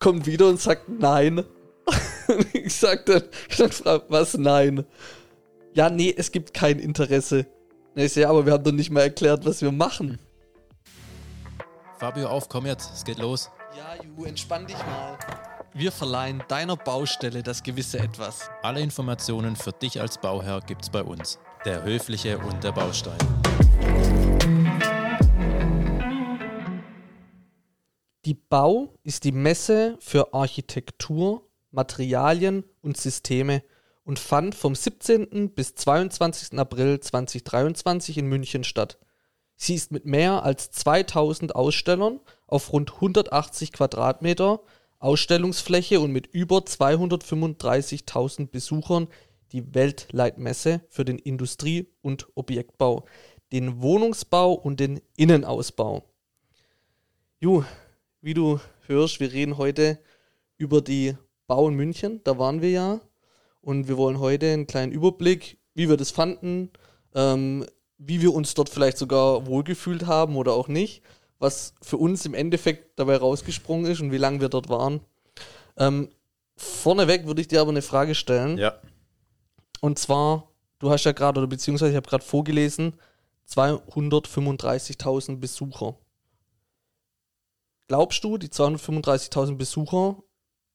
kommt 0.00 0.26
wieder 0.26 0.48
und 0.48 0.60
sagt 0.60 0.88
nein. 0.88 1.44
ich 2.52 2.74
sag 2.74 3.06
dann, 3.06 3.22
dann 3.56 3.70
frage, 3.70 4.04
was 4.08 4.36
nein? 4.36 4.84
Ja, 5.74 5.88
nee, 5.88 6.12
es 6.16 6.32
gibt 6.32 6.52
kein 6.52 6.78
Interesse. 6.78 7.46
Ich 7.94 8.12
sehe, 8.12 8.28
aber 8.28 8.46
wir 8.46 8.52
haben 8.54 8.64
doch 8.64 8.72
nicht 8.72 8.90
mal 8.90 9.02
erklärt, 9.02 9.44
was 9.44 9.62
wir 9.62 9.70
machen. 9.70 10.18
Fabio, 11.98 12.28
auf, 12.28 12.48
komm 12.48 12.66
jetzt, 12.66 12.92
es 12.94 13.04
geht 13.04 13.18
los. 13.18 13.50
Ja, 13.76 14.02
Ju, 14.02 14.24
entspann 14.24 14.66
dich 14.66 14.78
mal. 14.78 15.18
Wir 15.74 15.92
verleihen 15.92 16.42
deiner 16.48 16.76
Baustelle 16.76 17.42
das 17.42 17.62
gewisse 17.62 17.98
Etwas. 17.98 18.50
Alle 18.62 18.80
Informationen 18.80 19.54
für 19.54 19.72
dich 19.72 20.00
als 20.00 20.18
Bauherr 20.18 20.60
gibt's 20.66 20.90
bei 20.90 21.02
uns. 21.02 21.38
Der 21.64 21.84
Höfliche 21.84 22.38
und 22.38 22.64
der 22.64 22.72
Baustein. 22.72 23.18
Die 28.26 28.34
Bau 28.34 28.98
ist 29.02 29.24
die 29.24 29.32
Messe 29.32 29.96
für 29.98 30.34
Architektur, 30.34 31.48
Materialien 31.70 32.64
und 32.82 32.98
Systeme 32.98 33.62
und 34.04 34.18
fand 34.18 34.54
vom 34.54 34.74
17. 34.74 35.54
bis 35.54 35.74
22. 35.74 36.58
April 36.58 37.00
2023 37.00 38.18
in 38.18 38.26
München 38.26 38.62
statt. 38.62 38.98
Sie 39.56 39.74
ist 39.74 39.90
mit 39.90 40.04
mehr 40.04 40.42
als 40.42 40.70
2000 40.70 41.54
Ausstellern 41.54 42.20
auf 42.46 42.74
rund 42.74 42.92
180 42.94 43.72
Quadratmeter 43.72 44.60
Ausstellungsfläche 44.98 45.98
und 45.98 46.12
mit 46.12 46.26
über 46.26 46.58
235.000 46.58 48.48
Besuchern 48.48 49.08
die 49.52 49.74
Weltleitmesse 49.74 50.82
für 50.90 51.06
den 51.06 51.18
Industrie- 51.18 51.88
und 52.02 52.28
Objektbau, 52.34 53.06
den 53.50 53.80
Wohnungsbau 53.80 54.52
und 54.52 54.78
den 54.78 55.00
Innenausbau. 55.16 56.04
Ju, 57.40 57.64
wie 58.20 58.34
du 58.34 58.60
hörst, 58.86 59.20
wir 59.20 59.32
reden 59.32 59.58
heute 59.58 59.98
über 60.56 60.80
die 60.80 61.16
Bau 61.46 61.68
in 61.68 61.74
München, 61.74 62.20
da 62.24 62.38
waren 62.38 62.62
wir 62.62 62.70
ja. 62.70 63.00
Und 63.62 63.88
wir 63.88 63.96
wollen 63.96 64.20
heute 64.20 64.52
einen 64.52 64.66
kleinen 64.66 64.92
Überblick, 64.92 65.58
wie 65.74 65.88
wir 65.88 65.96
das 65.96 66.10
fanden, 66.10 66.70
ähm, 67.14 67.66
wie 67.98 68.22
wir 68.22 68.32
uns 68.32 68.54
dort 68.54 68.68
vielleicht 68.68 68.96
sogar 68.96 69.46
wohlgefühlt 69.46 70.06
haben 70.06 70.36
oder 70.36 70.52
auch 70.54 70.68
nicht, 70.68 71.02
was 71.38 71.74
für 71.82 71.98
uns 71.98 72.24
im 72.24 72.34
Endeffekt 72.34 72.98
dabei 72.98 73.16
rausgesprungen 73.16 73.90
ist 73.90 74.00
und 74.00 74.12
wie 74.12 74.18
lange 74.18 74.40
wir 74.40 74.48
dort 74.48 74.68
waren. 74.68 75.00
Ähm, 75.76 76.08
vorneweg 76.56 77.26
würde 77.26 77.40
ich 77.40 77.48
dir 77.48 77.60
aber 77.60 77.70
eine 77.70 77.82
Frage 77.82 78.14
stellen. 78.14 78.56
Ja. 78.58 78.74
Und 79.80 79.98
zwar, 79.98 80.50
du 80.78 80.90
hast 80.90 81.04
ja 81.04 81.12
gerade, 81.12 81.40
oder 81.40 81.48
beziehungsweise 81.48 81.90
ich 81.90 81.96
habe 81.96 82.08
gerade 82.08 82.24
vorgelesen, 82.24 82.94
235.000 83.48 85.36
Besucher. 85.36 85.96
Glaubst 87.90 88.22
du, 88.22 88.38
die 88.38 88.46
235.000 88.46 89.56
Besucher 89.56 90.22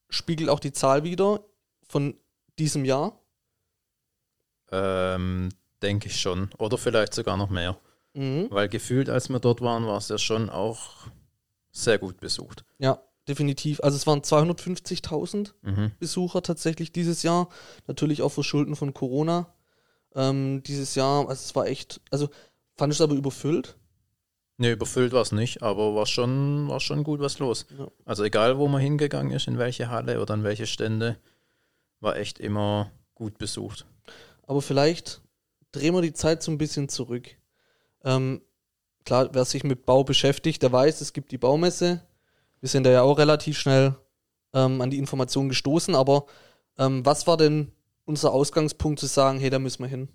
spiegelt 0.09 0.49
auch 0.49 0.59
die 0.59 0.73
Zahl 0.73 1.05
wieder 1.05 1.45
von 1.87 2.19
diesem 2.59 2.83
Jahr? 2.83 3.21
Ähm, 4.69 5.47
denke 5.81 6.09
ich 6.09 6.19
schon. 6.19 6.49
Oder 6.57 6.77
vielleicht 6.77 7.13
sogar 7.13 7.37
noch 7.37 7.49
mehr. 7.49 7.79
Mhm. 8.15 8.47
Weil 8.49 8.67
gefühlt, 8.67 9.09
als 9.09 9.29
wir 9.29 9.39
dort 9.39 9.61
waren, 9.61 9.87
war 9.87 9.97
es 9.97 10.09
ja 10.09 10.17
schon 10.17 10.49
auch 10.49 11.07
sehr 11.71 11.99
gut 11.99 12.19
besucht. 12.19 12.65
Ja, 12.79 13.01
definitiv. 13.29 13.79
Also 13.79 13.95
es 13.95 14.05
waren 14.05 14.19
250.000 14.19 15.53
Mhm. 15.61 15.91
Besucher 15.97 16.41
tatsächlich 16.41 16.91
dieses 16.91 17.23
Jahr. 17.23 17.47
Natürlich 17.87 18.23
auch 18.23 18.33
verschulden 18.33 18.75
von 18.75 18.93
Corona. 18.93 19.53
Ähm, 20.15 20.63
dieses 20.63 20.95
Jahr, 20.95 21.29
also 21.29 21.31
es 21.45 21.55
war 21.55 21.67
echt, 21.67 22.01
also 22.11 22.27
fand 22.75 22.91
ich 22.91 22.97
es 22.99 23.01
aber 23.01 23.15
überfüllt. 23.15 23.77
Ne, 24.57 24.71
überfüllt 24.71 25.11
war 25.11 25.21
es 25.21 25.33
nicht, 25.33 25.63
aber 25.63 25.95
war 25.95 26.05
schon, 26.05 26.69
war 26.69 26.79
schon 26.79 27.03
gut 27.03 27.19
was 27.19 27.39
los. 27.39 27.65
Ja. 27.77 27.87
Also 28.05 28.23
egal, 28.23 28.57
wo 28.57 28.67
man 28.67 28.81
hingegangen 28.81 29.33
ist, 29.33 29.47
in 29.47 29.57
welche 29.57 29.89
Halle 29.89 30.21
oder 30.21 30.33
an 30.33 30.43
welche 30.43 30.65
Stände, 30.65 31.17
war 31.99 32.15
echt 32.15 32.39
immer 32.39 32.91
gut 33.15 33.37
besucht. 33.37 33.85
Aber 34.43 34.61
vielleicht 34.61 35.21
drehen 35.71 35.93
wir 35.93 36.01
die 36.01 36.13
Zeit 36.13 36.41
so 36.41 36.51
ein 36.51 36.57
bisschen 36.57 36.87
zurück. 36.87 37.35
Ähm, 38.03 38.41
klar, 39.03 39.29
wer 39.33 39.43
sich 39.43 39.63
mit 39.63 39.85
Bau 39.85 40.03
beschäftigt, 40.03 40.63
der 40.63 40.71
weiß, 40.71 41.01
es 41.01 41.11
gibt 41.11 41.31
die 41.31 41.37
Baumesse. 41.37 42.01
Wir 42.61 42.69
sind 42.69 42.85
da 42.85 42.91
ja 42.91 43.01
auch 43.01 43.17
relativ 43.17 43.57
schnell 43.57 43.95
ähm, 44.53 44.81
an 44.81 44.89
die 44.89 44.99
Informationen 44.99 45.49
gestoßen. 45.49 45.95
Aber 45.95 46.25
ähm, 46.77 47.05
was 47.05 47.27
war 47.27 47.37
denn 47.37 47.71
unser 48.05 48.31
Ausgangspunkt 48.31 48.99
zu 48.99 49.07
sagen, 49.07 49.39
hey, 49.39 49.49
da 49.49 49.59
müssen 49.59 49.83
wir 49.83 49.89
hin? 49.89 50.09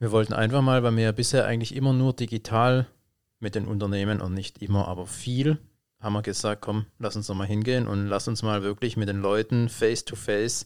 Wir 0.00 0.12
wollten 0.12 0.32
einfach 0.32 0.62
mal, 0.62 0.82
weil 0.82 0.96
wir 0.96 1.04
ja 1.04 1.12
bisher 1.12 1.44
eigentlich 1.44 1.76
immer 1.76 1.92
nur 1.92 2.14
digital 2.14 2.86
mit 3.38 3.54
den 3.54 3.66
Unternehmen 3.66 4.20
und 4.20 4.32
nicht 4.32 4.62
immer, 4.62 4.88
aber 4.88 5.06
viel, 5.06 5.58
haben 6.00 6.14
wir 6.14 6.22
gesagt, 6.22 6.62
komm, 6.62 6.86
lass 6.98 7.16
uns 7.16 7.26
doch 7.26 7.34
mal 7.34 7.46
hingehen 7.46 7.86
und 7.86 8.06
lass 8.06 8.26
uns 8.26 8.42
mal 8.42 8.62
wirklich 8.62 8.96
mit 8.96 9.10
den 9.10 9.20
Leuten 9.20 9.68
face 9.68 10.06
to 10.06 10.16
face 10.16 10.64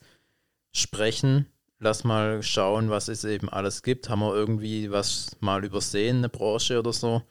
sprechen. 0.70 1.46
Lass 1.80 2.04
mal 2.04 2.44
schauen, 2.44 2.88
was 2.90 3.08
es 3.08 3.24
eben 3.24 3.48
alles 3.48 3.82
gibt. 3.82 4.08
Haben 4.08 4.20
wir 4.20 4.32
irgendwie 4.32 4.92
was 4.92 5.36
mal 5.40 5.64
übersehen, 5.64 6.18
eine 6.18 6.28
Branche 6.28 6.78
oder 6.78 6.92
so? 6.92 7.22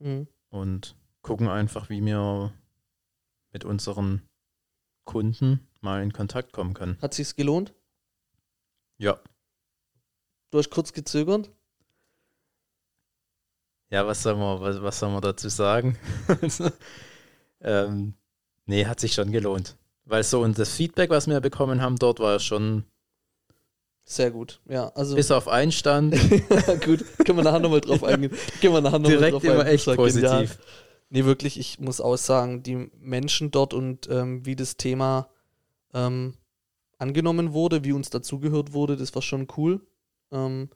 Mhm. 0.00 0.26
Und 0.50 0.96
gucken 1.22 1.48
einfach, 1.48 1.88
wie 1.88 2.04
wir 2.04 2.52
mit 3.52 3.64
unseren 3.64 4.22
Kunden 5.04 5.60
mal 5.80 6.02
in 6.02 6.12
Kontakt 6.12 6.52
kommen 6.52 6.74
können. 6.74 6.98
Hat 7.00 7.14
sich's 7.14 7.36
gelohnt? 7.36 7.72
Ja. 8.98 9.20
Du 10.50 10.58
hast 10.58 10.70
kurz 10.70 10.92
gezögert. 10.92 11.50
Ja, 13.90 14.06
was 14.06 14.22
soll 14.22 14.36
man, 14.36 14.60
was, 14.60 14.82
was 14.82 14.98
soll 14.98 15.10
man 15.10 15.22
dazu 15.22 15.48
sagen? 15.48 15.98
ähm, 17.60 18.14
nee, 18.66 18.84
hat 18.84 19.00
sich 19.00 19.14
schon 19.14 19.32
gelohnt. 19.32 19.76
Weil 20.04 20.22
so 20.24 20.42
und 20.42 20.58
das 20.58 20.74
Feedback, 20.74 21.10
was 21.10 21.26
wir 21.26 21.40
bekommen 21.40 21.82
haben 21.82 21.96
dort, 21.96 22.20
war 22.20 22.38
schon 22.38 22.84
Sehr 24.04 24.30
gut. 24.30 24.60
Ja, 24.68 24.88
also 24.94 25.16
bis 25.16 25.30
auf 25.30 25.48
einen 25.48 25.72
Stand 25.72 26.14
gut, 26.84 27.04
können 27.24 27.38
wir 27.38 27.44
nachher 27.44 27.60
nochmal 27.60 27.80
drauf 27.80 28.02
eingehen. 28.04 28.34
Können 28.60 28.74
wir 28.74 28.80
nachher 28.80 28.98
noch 28.98 29.08
mal 29.10 29.16
direkt 29.16 29.34
drauf 29.34 29.44
immer 29.44 29.60
eingehen. 29.60 29.74
echt 29.74 29.86
war 29.86 29.96
genial. 29.96 30.40
positiv. 30.40 30.58
Nee, 31.10 31.24
wirklich, 31.24 31.58
ich 31.58 31.78
muss 31.78 32.00
auch 32.00 32.16
sagen, 32.16 32.62
die 32.62 32.90
Menschen 32.98 33.50
dort 33.50 33.72
und 33.72 34.08
ähm, 34.10 34.44
wie 34.44 34.56
das 34.56 34.76
Thema 34.76 35.28
ähm, 35.94 36.34
angenommen 36.98 37.52
wurde, 37.54 37.84
wie 37.84 37.92
uns 37.92 38.10
dazugehört 38.10 38.72
wurde, 38.74 38.96
das 38.96 39.14
war 39.14 39.22
schon 39.22 39.46
cool. 39.56 39.80
Ähm, 40.30 40.70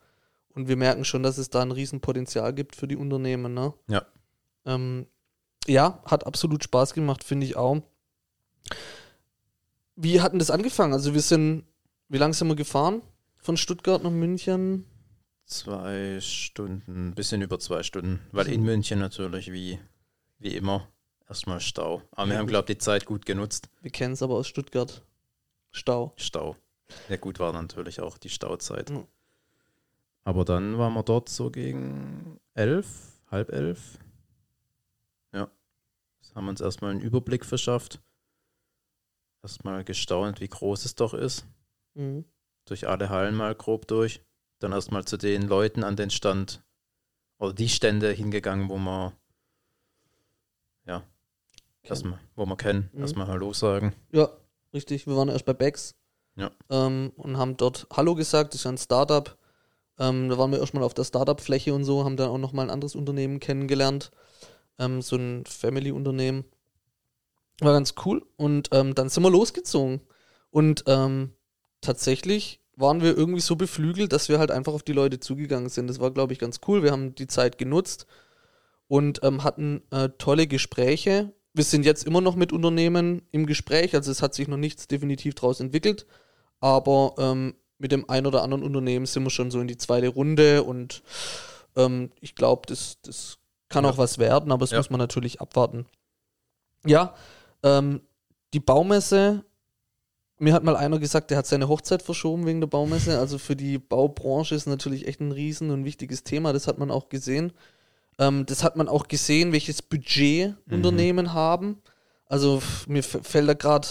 und 0.55 0.69
wir 0.69 0.77
merken 0.77 1.05
schon, 1.05 1.23
dass 1.23 1.39
es 1.39 1.51
da 1.51 1.63
ein 1.63 1.71
Riesenpotenzial 1.71 2.53
gibt 2.53 2.77
für 2.77 2.87
die 2.87 2.97
Unternehmen. 2.97 3.55
Ne? 3.55 3.73
Ja. 3.89 4.07
Ähm, 4.67 5.07
ja, 5.67 6.03
hat 6.05 6.27
absolut 6.27 6.65
Spaß 6.65 6.95
gemacht, 6.95 7.25
finde 7.25 7.47
ich 7.47 7.57
auch. 7.57 7.83
Wie 9.97 10.21
hat 10.21 10.33
denn 10.33 10.39
das 10.39 10.51
angefangen? 10.51 10.93
Also 10.93 11.15
wir 11.15 11.23
sind, 11.23 11.65
wie 12.09 12.19
lange 12.19 12.35
sind 12.35 12.49
wir 12.49 12.57
gefahren? 12.57 13.03
Von 13.39 13.57
Stuttgart 13.57 14.03
nach 14.03 14.11
München? 14.11 14.87
Zwei 15.47 16.19
Stunden, 16.21 17.09
ein 17.09 17.15
bisschen 17.15 17.43
über 17.43 17.59
zwei 17.59 17.83
Stunden. 17.83 18.21
Weil 18.31 18.49
in. 18.49 18.63
München 18.63 18.99
natürlich, 18.99 19.53
wie, 19.53 19.79
wie 20.39 20.57
immer, 20.57 20.89
erstmal 21.29 21.61
Stau. 21.61 22.03
Aber 22.13 22.31
wir 22.31 22.39
haben, 22.39 22.47
glaube 22.47 22.71
ich, 22.71 22.79
die 22.79 22.83
Zeit 22.83 23.05
gut 23.05 23.27
genutzt. 23.27 23.69
Wir 23.81 23.91
kennen 23.91 24.15
es 24.15 24.23
aber 24.23 24.35
aus 24.35 24.49
Stuttgart. 24.49 25.03
Stau. 25.71 26.13
Stau. 26.17 26.57
Ja, 27.09 27.17
gut 27.17 27.39
war 27.41 27.53
natürlich 27.53 28.01
auch 28.01 28.19
die 28.19 28.29
Stauzeit. 28.29 28.91
Mhm. 28.91 29.07
Aber 30.25 30.45
dann 30.45 30.79
waren 30.79 30.95
wir 30.95 31.03
dort 31.03 31.29
so 31.29 31.51
gegen 31.51 32.39
elf, 32.55 33.21
halb 33.31 33.51
elf. 33.51 33.99
Ja. 35.33 35.51
Das 36.21 36.35
haben 36.35 36.45
wir 36.45 36.51
uns 36.51 36.61
erstmal 36.61 36.93
einen 36.93 37.01
Überblick 37.01 37.45
verschafft. 37.45 38.01
Erstmal 39.43 39.83
gestaunt, 39.85 40.41
wie 40.41 40.49
groß 40.49 40.85
es 40.85 40.95
doch 40.95 41.15
ist. 41.15 41.45
Mhm. 41.95 42.25
Durch 42.67 42.87
alle 42.87 43.09
Hallen 43.11 43.35
mal 43.35 43.55
grob 43.55 43.89
durch. 43.89 44.23
Dann 44.61 44.71
erstmal 44.73 45.05
zu 45.05 45.17
den 45.17 45.43
Leuten 45.49 45.83
an 45.83 45.97
den 45.97 46.11
Stand 46.11 46.63
oder 47.39 47.53
die 47.53 47.69
Stände 47.69 48.13
hingegangen, 48.13 48.69
wo 48.69 48.79
wir 48.79 49.13
ja, 50.87 51.03
erstmal, 51.83 52.21
wo 52.37 52.47
wir 52.47 52.57
kennen, 52.57 52.89
Mhm. 52.93 53.01
erstmal 53.01 53.27
Hallo 53.27 53.53
sagen. 53.53 53.95
Ja, 54.13 54.29
richtig. 54.73 55.09
Wir 55.09 55.17
waren 55.17 55.29
erst 55.29 55.45
bei 55.45 55.53
Becks. 55.53 55.97
Ja. 56.37 56.53
Ähm, 56.71 57.13
und 57.17 57.37
haben 57.37 57.57
dort 57.57 57.89
Hallo 57.93 58.15
gesagt. 58.15 58.55
Das 58.55 58.61
ist 58.61 58.67
ein 58.67 58.79
Startup. 58.79 59.37
Ähm, 59.99 60.29
da 60.29 60.39
waren 60.39 60.51
wir 60.51 60.59
erstmal 60.59 60.85
auf 60.85 60.95
der 60.95 61.05
Startup-Fläche 61.05 61.75
und 61.75 61.85
so, 61.85 62.05
haben 62.05 62.17
dann 62.17 62.31
auch 62.31 62.39
nochmal 62.39 62.67
ein 62.67 62.71
anderes 62.71 62.95
Unternehmen 62.95 63.41
kennengelernt. 63.41 64.11
Ähm, 64.79 65.03
so 65.03 65.17
ein 65.17 65.45
Family-Unternehmen. 65.47 66.45
War 67.61 67.73
ganz 67.73 67.95
cool. 68.05 68.25
Und 68.37 68.71
ähm, 68.73 68.95
dann 68.95 69.09
sind 69.09 69.23
wir 69.23 69.31
losgezogen. 69.31 70.01
Und 70.51 70.85
ähm, 70.87 71.33
tatsächlich 71.81 72.61
waren 72.77 73.03
wir 73.03 73.17
irgendwie 73.17 73.41
so 73.41 73.57
beflügelt, 73.57 74.13
dass 74.13 74.29
wir 74.29 74.39
halt 74.39 74.51
einfach 74.51 74.73
auf 74.73 74.83
die 74.83 74.93
Leute 74.93 75.21
zugegangen 75.21 75.69
sind. 75.69 75.89
Das 75.89 76.01
war, 76.01 76.11
glaube 76.11 76.33
ich, 76.33 76.39
ganz 76.39 76.61
cool. 76.67 76.83
Wir 76.83 76.91
haben 76.91 77.15
die 77.15 77.27
Zeit 77.27 77.59
genutzt 77.59 78.07
und 78.89 79.21
ähm, 79.23 79.45
hatten 79.45 79.83
äh, 79.91 80.11
tolle 80.19 80.47
Gespräche. 80.47 81.33
Wir 81.55 81.65
sind 81.65 81.85
jetzt 81.85 82.05
immer 82.07 82.21
noch 82.21 82.37
mit 82.37 82.53
Unternehmen 82.53 83.23
im 83.31 83.47
Gespräch, 83.47 83.95
also 83.95 84.11
es 84.11 84.23
hat 84.23 84.35
sich 84.35 84.49
noch 84.49 84.57
nichts 84.57 84.87
definitiv 84.87 85.35
daraus 85.35 85.61
entwickelt, 85.61 86.07
aber 86.61 87.15
ähm, 87.19 87.55
mit 87.83 87.93
dem 87.93 88.09
ein 88.09 88.25
oder 88.27 88.43
anderen 88.43 88.63
Unternehmen 88.63 89.05
sind 89.07 89.25
wir 89.25 89.31
schon 89.31 89.51
so 89.51 89.61
in 89.61 89.69
die 89.69 89.77
zweite 89.77 90.09
Runde 90.09 90.63
und 90.63 91.03
ähm, 91.77 92.11
ich 92.21 92.35
glaube, 92.35 92.63
das, 92.67 92.99
das 93.03 93.39
kann 93.69 93.85
Ja. 93.85 93.91
auch 93.91 93.99
was 93.99 94.19
werden, 94.19 94.51
aber 94.53 94.61
das 94.61 94.71
Ja. 94.71 94.79
muss 94.79 94.89
man 94.91 94.99
natürlich 94.99 95.41
abwarten. 95.41 95.85
Ja, 96.87 97.15
Ähm, 97.65 98.01
die 98.55 98.59
Baumesse, 98.61 99.45
mir 100.39 100.53
hat 100.53 100.65
mal 100.65 100.75
einer 100.77 100.99
gesagt, 100.99 101.31
der 101.31 101.39
hat 101.39 101.47
seine 101.47 101.69
Hochzeit 101.69 102.03
verschoben 102.03 102.45
wegen 102.45 102.61
der 102.61 102.67
Baumesse. 102.67 103.21
Also 103.21 103.39
für 103.39 103.55
die 103.55 103.79
Baubranche 103.79 104.57
ist 104.57 104.67
natürlich 104.67 105.07
echt 105.07 105.21
ein 105.21 105.31
riesen 105.31 105.71
und 105.71 105.85
wichtiges 105.85 106.25
Thema. 106.25 106.53
Das 106.53 106.67
hat 106.67 106.79
man 106.79 106.91
auch 106.91 107.09
gesehen. 107.09 107.53
Ähm, 108.19 108.45
das 108.47 108.65
hat 108.65 108.75
man 108.77 108.89
auch 108.89 109.07
gesehen, 109.07 109.53
welches 109.53 109.81
Budget 109.81 110.57
Mhm. 110.67 110.75
Unternehmen 110.75 111.33
haben. 111.35 111.81
Also 112.27 112.61
mir 112.89 113.05
fällt 113.05 113.49
da 113.49 113.55
gerade 113.55 113.87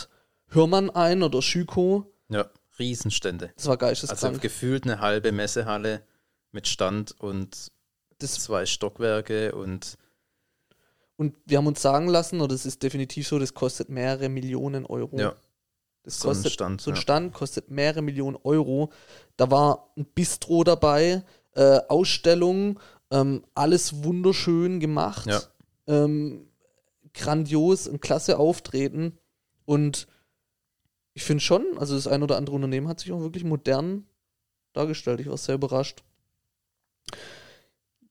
Hörmann 0.49 0.89
ein 0.89 1.23
oder 1.23 1.41
Schüko. 1.41 2.11
Ja, 2.27 2.45
Riesenstände. 2.79 3.51
Das 3.55 3.65
war 3.65 3.73
Also 3.73 3.85
geisteskrank. 3.85 4.41
gefühlt 4.41 4.83
eine 4.85 4.99
halbe 4.99 5.31
Messehalle 5.31 6.03
mit 6.51 6.67
Stand 6.67 7.19
und 7.19 7.71
das, 8.19 8.35
zwei 8.35 8.65
Stockwerke 8.65 9.53
und 9.53 9.97
und 11.17 11.35
wir 11.45 11.59
haben 11.59 11.67
uns 11.67 11.81
sagen 11.81 12.07
lassen, 12.07 12.41
oder 12.41 12.55
es 12.55 12.65
ist 12.65 12.81
definitiv 12.81 13.27
so, 13.27 13.37
das 13.37 13.53
kostet 13.53 13.89
mehrere 13.89 14.27
Millionen 14.27 14.87
Euro. 14.87 15.19
ja, 15.19 15.35
das 16.03 16.19
so 16.19 16.29
ein 16.29 16.33
kostet 16.33 16.53
Stand. 16.53 16.81
So 16.81 16.89
ein 16.91 16.95
ja. 16.95 17.01
Stand 17.01 17.33
kostet 17.33 17.69
mehrere 17.69 18.01
Millionen 18.01 18.37
Euro. 18.43 18.91
Da 19.37 19.51
war 19.51 19.91
ein 19.95 20.05
Bistro 20.05 20.63
dabei, 20.63 21.23
äh, 21.53 21.79
Ausstellung, 21.89 22.79
ähm, 23.11 23.43
alles 23.53 24.03
wunderschön 24.03 24.79
gemacht. 24.79 25.27
Ja. 25.27 25.41
Ähm, 25.85 26.47
grandios, 27.13 27.87
ein 27.87 27.99
klasse 27.99 28.39
Auftreten. 28.39 29.19
Und 29.65 30.07
ich 31.13 31.23
finde 31.23 31.43
schon, 31.43 31.65
also 31.77 31.95
das 31.95 32.07
ein 32.07 32.23
oder 32.23 32.37
andere 32.37 32.55
Unternehmen 32.55 32.87
hat 32.87 32.99
sich 32.99 33.11
auch 33.11 33.21
wirklich 33.21 33.43
modern 33.43 34.05
dargestellt. 34.73 35.19
Ich 35.19 35.27
war 35.27 35.37
sehr 35.37 35.55
überrascht. 35.55 36.03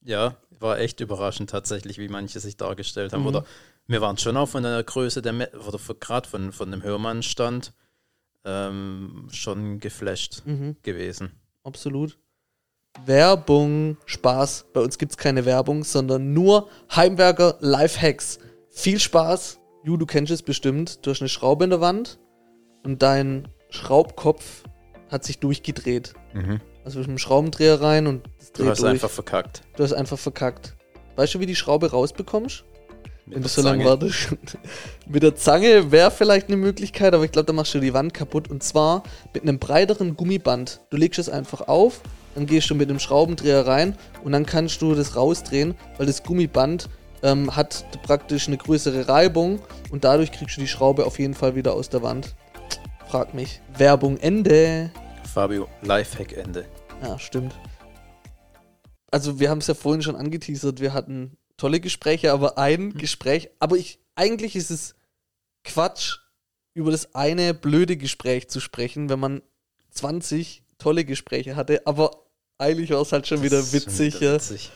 Ja, 0.02 0.37
war 0.58 0.79
echt 0.79 1.00
überraschend 1.00 1.50
tatsächlich, 1.50 1.99
wie 1.99 2.08
manche 2.08 2.41
sich 2.41 2.56
dargestellt 2.56 3.12
haben. 3.12 3.23
Mhm. 3.23 3.29
Oder 3.29 3.44
wir 3.87 4.00
waren 4.00 4.19
schon 4.19 4.37
auch 4.37 4.49
von 4.49 4.62
der 4.62 4.82
Größe 4.82 5.23
der, 5.23 5.32
Me 5.32 5.50
oder 5.67 5.79
gerade 5.99 6.29
von, 6.29 6.52
von 6.52 6.70
dem 6.70 6.82
Hörmann-Stand 6.82 7.73
ähm, 8.44 9.29
schon 9.32 9.81
geflasht 9.81 10.43
Mhm, 10.46 10.76
gewesen. 10.82 11.32
absolut. 11.64 12.19
Werbung, 13.05 13.96
Spaß. 14.06 14.67
Bei 14.73 14.81
uns 14.81 14.99
gibt 14.99 15.12
es 15.12 15.19
keine 15.19 15.44
Werbung, 15.44 15.85
sondern 15.85 16.32
nur 16.32 16.69
Heimwerker 16.94 17.56
Lifehacks. 17.61 18.38
Viel 18.70 18.99
Spaß. 18.99 19.58
Ju, 19.85 19.96
du 19.96 20.06
kennst 20.06 20.32
es 20.32 20.43
bestimmt. 20.43 21.05
Du 21.06 21.11
hast 21.11 21.20
eine 21.20 21.29
Schraube 21.29 21.64
in 21.64 21.70
der 21.70 21.81
Wand 21.81 22.19
und 22.85 23.03
dein 23.03 23.49
Schraubkopf 23.71 24.62
hat 25.11 25.25
sich 25.25 25.38
durchgedreht. 25.38 26.15
Also 26.85 26.99
mit 27.00 27.09
einem 27.09 27.19
Schraubendreher 27.19 27.81
rein 27.81 28.06
und 28.06 28.23
es 28.38 28.53
Du 28.53 28.62
dreht 28.62 28.71
hast 28.73 28.81
durch. 28.82 28.91
einfach 28.93 29.11
verkackt. 29.11 29.62
du 29.77 29.82
hast 29.82 29.93
einfach 29.93 30.19
verkackt. 30.19 30.75
Weißt 31.17 31.35
du, 31.35 31.41
wie 31.41 31.47
die 31.47 31.56
Schraube 31.56 31.91
rausbekommst? 31.91 32.65
Mit 33.27 33.35
Wenn 33.37 33.43
du 33.43 33.49
der 33.49 33.49
so 33.49 33.62
lange 33.62 33.79
Zange. 33.85 33.91
wartest. 33.91 34.37
mit 35.09 35.23
der 35.23 35.35
Zange 35.37 35.93
wäre 35.93 36.11
vielleicht 36.11 36.49
eine 36.49 36.56
Möglichkeit, 36.56 37.15
aber 37.15 37.25
ich 37.25 37.32
glaube, 37.32 37.47
da 37.47 37.53
machst 37.53 37.75
du 37.75 37.81
die 37.81 37.93
Wand 37.93 38.15
kaputt. 38.15 38.49
Und 38.49 38.62
zwar 38.62 39.03
mit 39.35 39.43
einem 39.43 39.59
breiteren 39.59 40.17
Gummiband. 40.17 40.81
Du 40.91 40.97
legst 40.97 41.19
es 41.19 41.29
einfach 41.29 41.69
auf, 41.69 42.00
dann 42.35 42.47
gehst 42.47 42.71
du 42.71 42.75
mit 42.75 42.88
dem 42.91 42.99
Schraubendreher 42.99 43.67
rein 43.67 43.97
und 44.25 44.32
dann 44.32 44.47
kannst 44.47 44.81
du 44.82 44.94
das 44.94 45.17
rausdrehen, 45.17 45.75
weil 45.99 46.06
das 46.06 46.23
Gummiband 46.23 46.88
ähm, 47.23 47.55
hat 47.55 47.85
praktisch 48.05 48.47
eine 48.49 48.56
größere 48.56 49.09
Reibung 49.09 49.61
und 49.91 50.05
dadurch 50.05 50.32
kriegst 50.32 50.56
du 50.56 50.61
die 50.62 50.69
Schraube 50.69 51.05
auf 51.05 51.19
jeden 51.19 51.35
Fall 51.35 51.55
wieder 51.56 51.75
aus 51.75 51.88
der 51.91 52.03
Wand. 52.03 52.35
Frag 53.10 53.34
mich. 53.34 53.60
Werbung 53.76 54.16
Ende. 54.18 54.90
Fabio, 55.34 55.68
Lifehack-Ende. 55.82 56.64
Ja, 57.02 57.18
stimmt. 57.18 57.54
Also 59.10 59.40
wir 59.40 59.50
haben 59.50 59.58
es 59.58 59.66
ja 59.66 59.74
vorhin 59.74 60.02
schon 60.02 60.14
angeteasert, 60.14 60.80
wir 60.80 60.92
hatten 60.92 61.36
tolle 61.56 61.80
Gespräche, 61.80 62.32
aber 62.32 62.56
ein 62.58 62.94
Gespräch, 62.94 63.50
aber 63.58 63.76
ich, 63.76 63.98
eigentlich 64.14 64.54
ist 64.54 64.70
es 64.70 64.94
Quatsch, 65.64 66.18
über 66.74 66.92
das 66.92 67.14
eine 67.16 67.52
blöde 67.52 67.96
Gespräch 67.96 68.48
zu 68.48 68.60
sprechen, 68.60 69.08
wenn 69.08 69.18
man 69.18 69.42
20 69.90 70.62
tolle 70.78 71.04
Gespräche 71.04 71.56
hatte, 71.56 71.84
aber 71.88 72.26
eigentlich 72.58 72.90
war 72.90 73.00
es 73.02 73.10
halt 73.10 73.26
schon 73.26 73.42
wieder 73.42 73.56
Das 73.58 73.70
schon 73.72 73.80
witzig. 73.80 74.14
wieder 74.20 74.30
ja. 74.30 74.34
witzig. 74.36 74.70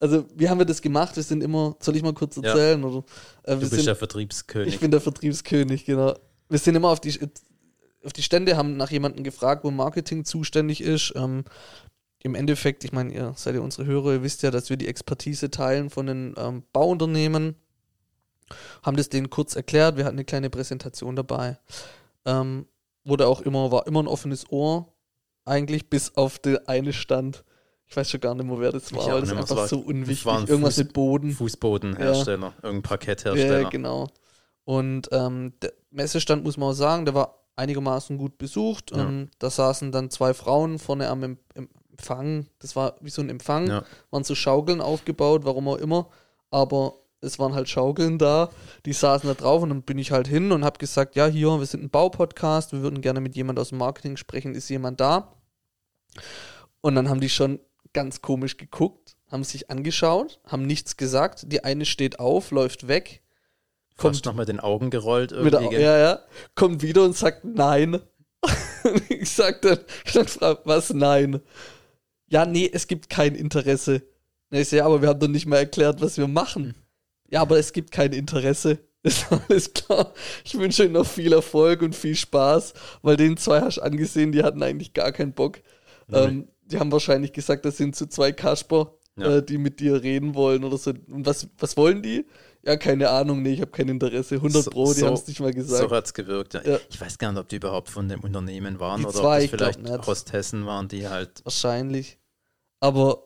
Also 0.00 0.26
wie 0.34 0.48
haben 0.50 0.58
wir 0.58 0.66
das 0.66 0.82
gemacht? 0.82 1.16
Wir 1.16 1.22
sind 1.22 1.42
immer, 1.42 1.74
soll 1.80 1.96
ich 1.96 2.02
mal 2.02 2.12
kurz 2.12 2.36
Ja. 2.36 2.42
erzählen? 2.42 2.84
Oder? 2.84 3.04
Äh, 3.44 3.54
Du 3.54 3.60
bist 3.60 3.72
sind, 3.72 3.86
der 3.86 3.96
Vertriebskönig. 3.96 4.74
ich 4.74 4.80
bin 4.80 4.90
der 4.90 5.00
Vertriebskönig, 5.00 5.86
genau. 5.86 6.14
Wir 6.50 6.58
sind 6.58 6.74
immer 6.76 6.90
auf 6.90 7.00
die, 7.00 7.18
auf 8.04 8.12
die 8.12 8.22
Stände, 8.22 8.56
haben 8.56 8.76
nach 8.76 8.90
jemandem 8.90 9.24
gefragt, 9.24 9.64
wo 9.64 9.70
Marketing 9.70 10.24
zuständig 10.24 10.80
ist. 10.80 11.12
Ähm, 11.16 11.44
Im 12.22 12.34
Endeffekt, 12.34 12.84
ich 12.84 12.92
meine, 12.92 13.12
ihr 13.12 13.32
seid 13.36 13.54
ja 13.54 13.60
unsere 13.60 13.86
Hörer, 13.86 14.12
ihr 14.14 14.22
wisst 14.22 14.42
ja, 14.42 14.50
dass 14.50 14.70
wir 14.70 14.76
die 14.76 14.88
Expertise 14.88 15.50
teilen 15.50 15.90
von 15.90 16.06
den 16.06 16.34
ähm, 16.36 16.62
Bauunternehmen. 16.72 17.56
Haben 18.82 18.96
das 18.96 19.08
denen 19.08 19.28
kurz 19.30 19.56
erklärt, 19.56 19.96
wir 19.96 20.04
hatten 20.04 20.16
eine 20.16 20.24
kleine 20.24 20.48
Präsentation 20.50 21.16
dabei. 21.16 21.58
Ähm, 22.24 22.66
wurde 23.04 23.26
auch 23.26 23.40
immer, 23.42 23.70
war 23.70 23.86
immer 23.86 24.02
ein 24.02 24.06
offenes 24.08 24.50
Ohr, 24.50 24.92
eigentlich 25.44 25.90
bis 25.90 26.16
auf 26.16 26.38
den 26.38 26.66
eine 26.66 26.92
Stand. 26.92 27.44
Ich 27.86 27.96
weiß 27.96 28.10
schon 28.10 28.20
gar 28.20 28.34
nicht 28.34 28.46
mehr, 28.46 28.58
wer 28.60 28.72
das 28.72 28.92
war, 28.92 29.06
weil 29.06 29.20
das 29.20 29.30
mehr. 29.30 29.38
einfach 29.40 29.56
war- 29.56 29.68
so 29.68 29.80
unwichtig. 29.80 30.26
Irgendwas 30.26 30.76
Fuß- 30.76 30.78
mit 30.84 30.92
Boden. 30.92 31.32
Fußbodenhersteller, 31.32 32.54
irgendein 32.62 32.82
Parketthersteller. 32.82 33.62
Ja, 33.62 33.68
genau. 33.68 34.08
Und 34.64 35.08
ähm, 35.12 35.54
der 35.62 35.72
Messestand, 35.90 36.44
muss 36.44 36.56
man 36.58 36.70
auch 36.70 36.74
sagen, 36.74 37.04
der 37.06 37.14
war 37.14 37.37
einigermaßen 37.58 38.16
gut 38.18 38.38
besucht. 38.38 38.92
Ja. 38.92 39.02
Ähm, 39.08 39.30
da 39.38 39.50
saßen 39.50 39.92
dann 39.92 40.10
zwei 40.10 40.32
Frauen 40.34 40.78
vorne 40.78 41.08
am 41.08 41.22
Em- 41.22 41.38
Em- 41.54 41.68
Empfang. 41.92 42.46
Das 42.60 42.76
war 42.76 42.94
wie 43.00 43.10
so 43.10 43.20
ein 43.22 43.28
Empfang. 43.28 43.66
Ja. 43.66 43.84
Waren 44.10 44.22
so 44.24 44.34
Schaukeln 44.36 44.80
aufgebaut, 44.80 45.44
warum 45.44 45.66
auch 45.68 45.76
immer. 45.78 46.08
Aber 46.50 46.94
es 47.20 47.40
waren 47.40 47.54
halt 47.54 47.68
Schaukeln 47.68 48.18
da. 48.18 48.50
Die 48.86 48.92
saßen 48.92 49.28
da 49.28 49.34
drauf 49.34 49.62
und 49.64 49.70
dann 49.70 49.82
bin 49.82 49.98
ich 49.98 50.12
halt 50.12 50.28
hin 50.28 50.52
und 50.52 50.64
habe 50.64 50.78
gesagt, 50.78 51.16
ja, 51.16 51.26
hier, 51.26 51.58
wir 51.58 51.66
sind 51.66 51.82
ein 51.82 51.90
Baupodcast, 51.90 52.72
wir 52.72 52.82
würden 52.82 53.00
gerne 53.00 53.20
mit 53.20 53.34
jemand 53.34 53.58
aus 53.58 53.70
dem 53.70 53.78
Marketing 53.78 54.16
sprechen. 54.16 54.54
Ist 54.54 54.68
jemand 54.68 55.00
da? 55.00 55.34
Und 56.80 56.94
dann 56.94 57.08
haben 57.08 57.20
die 57.20 57.28
schon 57.28 57.58
ganz 57.92 58.22
komisch 58.22 58.56
geguckt, 58.56 59.16
haben 59.30 59.42
sich 59.42 59.68
angeschaut, 59.70 60.38
haben 60.46 60.66
nichts 60.66 60.96
gesagt. 60.96 61.50
Die 61.52 61.64
eine 61.64 61.84
steht 61.84 62.20
auf, 62.20 62.52
läuft 62.52 62.86
weg, 62.86 63.22
Fast 63.98 64.24
noch 64.24 64.34
mit 64.34 64.48
den 64.48 64.60
Augen 64.60 64.90
gerollt 64.90 65.32
mit 65.32 65.52
irgendwie. 65.52 65.70
gell? 65.70 65.82
ja, 65.82 65.98
ja, 65.98 66.20
kommt 66.54 66.82
wieder 66.82 67.04
und 67.04 67.16
sagt 67.16 67.44
nein. 67.44 68.00
ich 69.08 69.30
sag 69.30 69.60
dann, 69.62 69.78
ich 70.04 70.12
dann 70.12 70.28
frag, 70.28 70.60
was 70.64 70.92
nein? 70.94 71.40
Ja, 72.28 72.46
nee, 72.46 72.70
es 72.72 72.86
gibt 72.86 73.10
kein 73.10 73.34
Interesse. 73.34 74.02
Ich 74.50 74.68
sag, 74.68 74.78
ja, 74.78 74.86
aber 74.86 75.02
wir 75.02 75.08
haben 75.08 75.18
doch 75.20 75.28
nicht 75.28 75.46
mal 75.46 75.56
erklärt, 75.56 76.00
was 76.00 76.16
wir 76.16 76.28
machen. 76.28 76.74
Ja, 77.30 77.42
aber 77.42 77.58
es 77.58 77.72
gibt 77.72 77.90
kein 77.90 78.12
Interesse. 78.12 78.78
Ist 79.02 79.26
alles 79.30 79.72
klar. 79.74 80.12
Ich 80.44 80.58
wünsche 80.58 80.84
Ihnen 80.84 80.94
noch 80.94 81.06
viel 81.06 81.32
Erfolg 81.32 81.82
und 81.82 81.94
viel 81.94 82.16
Spaß, 82.16 82.74
weil 83.02 83.16
den 83.16 83.36
zwei 83.36 83.60
hast 83.60 83.78
du 83.78 83.82
angesehen, 83.82 84.32
die 84.32 84.42
hatten 84.42 84.62
eigentlich 84.62 84.92
gar 84.92 85.12
keinen 85.12 85.32
Bock. 85.32 85.58
Null. 86.08 86.22
Ähm, 86.22 86.48
die 86.66 86.78
haben 86.78 86.92
wahrscheinlich 86.92 87.32
gesagt, 87.32 87.64
das 87.64 87.76
sind 87.76 87.96
so 87.96 88.06
zwei 88.06 88.32
Kasper, 88.32 88.94
Ja. 89.16 89.36
äh, 89.36 89.42
die 89.42 89.58
mit 89.58 89.80
dir 89.80 90.02
reden 90.02 90.34
wollen 90.34 90.64
oder 90.64 90.76
so. 90.78 90.90
Und 90.90 91.26
was, 91.26 91.48
was 91.58 91.76
wollen 91.76 92.02
die? 92.02 92.26
Ja, 92.64 92.76
keine 92.76 93.08
Ahnung, 93.10 93.42
nee, 93.42 93.52
ich 93.54 93.60
habe 93.60 93.70
kein 93.70 93.88
Interesse. 93.88 94.36
100 94.40 94.64
So- 94.64 94.70
Pro, 94.70 94.92
die 94.92 95.00
so- 95.00 95.06
haben 95.06 95.14
es 95.14 95.26
nicht 95.26 95.40
mal 95.40 95.52
gesagt. 95.54 95.88
So 95.88 95.94
hat 95.94 96.04
es 96.06 96.12
gewirkt. 96.14 96.54
Ja. 96.54 96.62
Ja. 96.62 96.78
Ich 96.90 97.00
weiß 97.00 97.16
gar 97.18 97.32
nicht, 97.32 97.40
ob 97.40 97.48
die 97.48 97.56
überhaupt 97.56 97.88
von 97.88 98.08
dem 98.08 98.20
Unternehmen 98.20 98.78
waren 98.80 99.00
Die 99.00 99.06
oder 99.06 99.14
zwei, 99.14 99.44
ob 99.44 99.50
das 99.50 99.58
glaub 99.58 99.74
vielleicht 99.74 99.82
nicht. 99.82 100.06
Hostessen 100.06 100.66
waren, 100.66 100.88
die 100.88 101.08
halt. 101.08 101.44
Wahrscheinlich. 101.44 102.18
Aber 102.80 103.24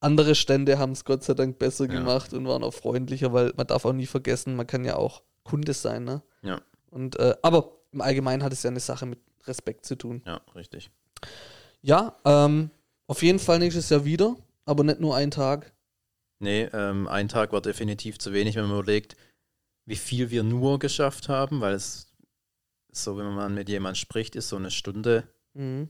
andere 0.00 0.34
Stände 0.34 0.78
haben 0.78 0.92
es 0.92 1.04
Gott 1.04 1.24
sei 1.24 1.34
Dank 1.34 1.58
besser 1.58 1.86
Ja. 1.86 1.92
gemacht 1.92 2.32
und 2.32 2.46
waren 2.46 2.62
auch 2.62 2.72
freundlicher, 2.74 3.32
weil 3.32 3.52
man 3.56 3.66
darf 3.66 3.84
auch 3.84 3.92
nie 3.92 4.06
vergessen, 4.06 4.56
man 4.56 4.66
kann 4.66 4.84
ja 4.84 4.96
auch 4.96 5.22
Kunde 5.44 5.72
sein, 5.74 6.04
ne? 6.04 6.22
Ja, 6.42 6.60
Und, 6.90 7.18
äh, 7.18 7.34
aber 7.42 7.72
im 7.92 8.00
Allgemeinen 8.00 8.42
hat 8.42 8.52
es 8.52 8.62
ja 8.62 8.70
eine 8.70 8.80
Sache 8.80 9.04
mit 9.06 9.18
Respekt 9.46 9.84
zu 9.86 9.96
tun. 9.96 10.22
ja, 10.26 10.40
richtig. 10.54 10.90
Ja, 11.82 12.16
ähm, 12.24 12.70
auf 13.06 13.22
jeden 13.22 13.38
Fall 13.38 13.58
nächstes 13.58 13.88
Jahr 13.90 14.04
wieder, 14.04 14.36
aber 14.64 14.84
nicht 14.84 15.00
nur 15.00 15.16
einen 15.16 15.30
Tag. 15.30 15.72
Nee, 16.40 16.64
ähm, 16.72 17.06
ein 17.06 17.28
Tag 17.28 17.52
war 17.52 17.60
definitiv 17.60 18.18
zu 18.18 18.32
wenig, 18.32 18.56
wenn 18.56 18.64
man 18.66 18.78
überlegt, 18.80 19.16
wie 19.86 19.96
viel 19.96 20.30
wir 20.30 20.42
nur 20.42 20.78
geschafft 20.78 21.28
haben, 21.28 21.60
weil 21.60 21.74
es 21.74 22.12
so, 22.92 23.16
wenn 23.18 23.32
man 23.34 23.54
mit 23.54 23.68
jemand 23.68 23.98
spricht, 23.98 24.34
ist 24.36 24.48
so 24.48 24.56
eine 24.56 24.70
Stunde 24.70 25.28
Mhm. 25.54 25.88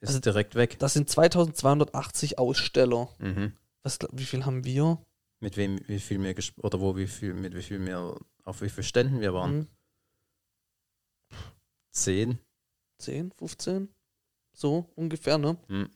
ist 0.00 0.08
Also- 0.08 0.20
direkt 0.20 0.54
weg. 0.54 0.78
Das 0.80 0.92
sind 0.92 1.08
2280 1.08 2.38
Aussteller. 2.38 3.08
Mhm. 3.18 3.52
Was, 3.82 3.98
wie 4.12 4.24
viel 4.24 4.44
haben 4.44 4.64
wir? 4.64 4.98
Mit 5.40 5.56
wem, 5.56 5.78
wie 5.88 5.98
viel 6.00 6.18
gesp- 6.20 6.60
oder 6.62 6.80
wo, 6.80 6.96
wie 6.96 7.06
viel, 7.06 7.34
mit 7.34 7.54
wie 7.54 7.62
viel 7.62 7.84
wir, 7.84 8.18
auf 8.44 8.62
wie 8.62 8.68
vielen 8.68 8.84
Ständen 8.84 9.20
wir 9.20 9.32
waren. 9.34 9.56
Mhm. 9.56 9.66
Zehn. 11.90 12.38
10, 12.98 13.32
15? 13.32 13.88
So 14.52 14.90
ungefähr, 14.94 15.38
ne? 15.38 15.56
Mhm. 15.68 15.90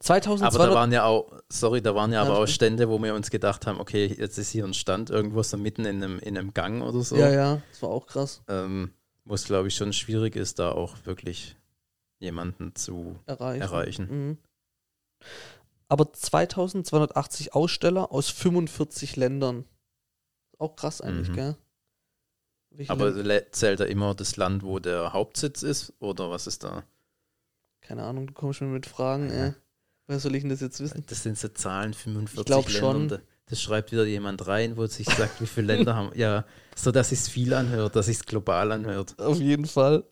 2200 0.00 0.54
Aber 0.54 0.66
da 0.68 0.74
waren 0.74 0.92
ja 0.92 1.04
auch, 1.04 1.32
sorry, 1.48 1.80
da 1.80 1.94
waren 1.94 2.12
ja 2.12 2.22
aber 2.22 2.38
auch. 2.40 2.46
Stände, 2.46 2.88
wo 2.88 3.02
wir 3.02 3.14
uns 3.14 3.30
gedacht 3.30 3.66
haben, 3.66 3.80
okay, 3.80 4.06
jetzt 4.06 4.36
ist 4.38 4.50
hier 4.50 4.64
ein 4.64 4.74
Stand 4.74 5.10
irgendwo 5.10 5.42
so 5.42 5.56
mitten 5.56 5.84
in 5.86 6.02
einem, 6.02 6.18
in 6.18 6.36
einem 6.36 6.52
Gang 6.52 6.82
oder 6.82 7.00
so. 7.02 7.16
Ja, 7.16 7.30
ja, 7.30 7.62
das 7.70 7.82
war 7.82 7.88
auch 7.90 8.06
krass. 8.06 8.42
Ähm, 8.48 8.92
wo 9.24 9.34
es, 9.34 9.44
glaube 9.44 9.68
ich, 9.68 9.74
schon 9.76 9.92
schwierig 9.92 10.36
ist, 10.36 10.58
da 10.58 10.72
auch 10.72 10.96
wirklich 11.04 11.56
jemanden 12.18 12.74
zu 12.74 13.18
erreichen. 13.26 13.62
erreichen. 13.62 14.06
Mhm. 14.10 14.38
Aber 15.88 16.12
2280 16.12 17.54
Aussteller 17.54 18.12
aus 18.12 18.28
45 18.30 19.16
Ländern. 19.16 19.64
Auch 20.58 20.76
krass 20.76 21.00
eigentlich, 21.00 21.28
Mhm. 21.30 21.34
gell? 21.34 21.56
welche 22.70 22.90
Aber 22.92 23.10
Länder- 23.10 23.52
zählt 23.52 23.80
da 23.80 23.84
immer 23.84 24.14
das 24.14 24.36
Land, 24.36 24.62
wo 24.64 24.78
der 24.78 25.12
Hauptsitz 25.12 25.62
ist? 25.62 25.92
Oder 26.00 26.30
was 26.30 26.46
ist 26.46 26.64
da? 26.64 26.82
Keine 27.84 28.02
Ahnung, 28.02 28.26
du 28.26 28.32
kommst 28.32 28.60
mir 28.60 28.66
mit 28.66 28.86
Fragen, 28.86 29.30
ey. 29.30 29.52
Woher 30.06 30.20
soll 30.20 30.34
ich 30.34 30.42
denn 30.42 30.50
das 30.50 30.60
jetzt 30.60 30.80
wissen? 30.80 31.04
Das 31.06 31.22
sind 31.22 31.38
so 31.38 31.48
Zahlen, 31.48 31.94
45 31.94 32.40
Ich 32.40 32.46
glaub 32.46 32.64
Länder. 32.66 32.78
schon. 32.78 33.08
Da- 33.08 33.18
Das 33.46 33.60
schreibt 33.62 33.92
wieder 33.92 34.04
jemand 34.06 34.46
rein, 34.46 34.76
wo 34.76 34.86
sich 34.86 35.06
sagt, 35.08 35.40
wie 35.40 35.46
viele 35.46 35.74
Länder 35.76 35.94
haben. 35.94 36.10
Ja, 36.14 36.44
so 36.74 36.90
dass 36.90 37.12
es 37.12 37.28
viel 37.28 37.52
anhört, 37.54 37.94
dass 37.94 38.08
es 38.08 38.24
global 38.24 38.72
anhört. 38.72 39.18
Auf 39.18 39.38
jeden 39.38 39.66
Fall. 39.66 40.04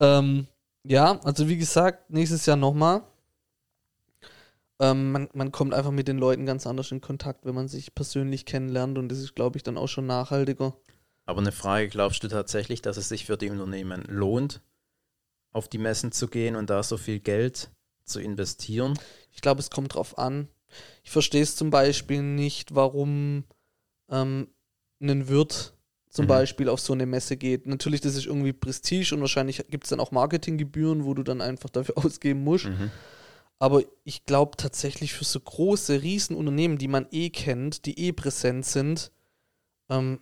Ähm, 0.00 0.46
ja, 0.84 1.18
also 1.24 1.48
wie 1.48 1.56
gesagt, 1.56 2.10
nächstes 2.10 2.44
Jahr 2.46 2.56
nochmal. 2.56 3.02
Ähm, 4.80 5.12
man, 5.12 5.28
man 5.34 5.52
kommt 5.52 5.74
einfach 5.74 5.90
mit 5.92 6.08
den 6.08 6.18
Leuten 6.18 6.44
ganz 6.46 6.66
anders 6.66 6.90
in 6.90 7.00
Kontakt, 7.00 7.44
wenn 7.44 7.54
man 7.54 7.68
sich 7.68 7.94
persönlich 7.94 8.46
kennenlernt 8.46 8.98
und 8.98 9.08
das 9.08 9.18
ist, 9.18 9.34
glaube 9.34 9.56
ich, 9.56 9.62
dann 9.62 9.78
auch 9.78 9.88
schon 9.88 10.06
nachhaltiger. 10.06 10.74
Aber 11.24 11.40
eine 11.40 11.52
Frage, 11.52 11.88
glaubst 11.88 12.24
du 12.24 12.28
tatsächlich, 12.28 12.82
dass 12.82 12.96
es 12.96 13.08
sich 13.08 13.26
für 13.26 13.36
die 13.36 13.50
Unternehmen 13.50 14.02
lohnt, 14.08 14.60
auf 15.52 15.68
die 15.68 15.78
Messen 15.78 16.12
zu 16.12 16.28
gehen 16.28 16.56
und 16.56 16.70
da 16.70 16.82
so 16.82 16.96
viel 16.96 17.20
Geld 17.20 17.70
zu 18.04 18.20
investieren? 18.20 18.98
Ich 19.30 19.40
glaube, 19.40 19.60
es 19.60 19.70
kommt 19.70 19.94
drauf 19.94 20.18
an. 20.18 20.48
Ich 21.04 21.10
verstehe 21.10 21.42
es 21.42 21.56
zum 21.56 21.70
Beispiel 21.70 22.22
nicht, 22.22 22.74
warum 22.74 23.44
ähm, 24.08 24.48
ein 25.00 25.28
Wirt 25.28 25.74
zum 26.08 26.26
Mhm. 26.26 26.28
Beispiel 26.28 26.68
auf 26.68 26.80
so 26.80 26.92
eine 26.92 27.06
Messe 27.06 27.36
geht. 27.36 27.66
Natürlich, 27.66 28.00
das 28.02 28.14
ist 28.16 28.26
irgendwie 28.26 28.52
Prestige 28.52 29.14
und 29.14 29.20
wahrscheinlich 29.22 29.64
gibt 29.68 29.84
es 29.84 29.90
dann 29.90 30.00
auch 30.00 30.10
Marketinggebühren, 30.10 31.04
wo 31.04 31.14
du 31.14 31.22
dann 31.22 31.40
einfach 31.40 31.70
dafür 31.70 31.96
ausgeben 32.04 32.44
musst. 32.44 32.66
Mhm. 32.66 32.90
Aber 33.58 33.82
ich 34.04 34.24
glaube 34.24 34.56
tatsächlich 34.56 35.12
für 35.12 35.24
so 35.24 35.38
große 35.38 36.02
Riesenunternehmen, 36.02 36.78
die 36.78 36.88
man 36.88 37.06
eh 37.12 37.30
kennt, 37.30 37.86
die 37.86 37.98
eh 37.98 38.12
präsent 38.12 38.66
sind, 38.66 39.12
ähm, 39.88 40.20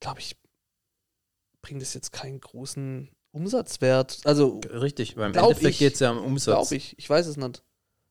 glaube 0.00 0.20
ich, 0.20 0.36
bringt 1.62 1.82
es 1.82 1.92
jetzt 1.94 2.12
keinen 2.12 2.40
großen 2.40 3.10
Umsatzwert. 3.32 4.18
Also, 4.24 4.60
Richtig, 4.72 5.16
weil 5.16 5.26
im 5.26 5.32
Glaub 5.32 5.50
Endeffekt 5.50 5.78
geht 5.78 5.94
es 5.94 6.00
ja 6.00 6.10
um 6.10 6.18
Umsatz. 6.24 6.54
glaube 6.68 6.74
ich, 6.76 6.98
ich 6.98 7.08
weiß 7.08 7.26
es 7.26 7.36
nicht. 7.36 7.62